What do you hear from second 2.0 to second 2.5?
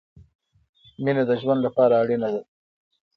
اړينه ده